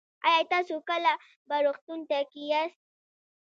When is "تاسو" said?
0.53-0.75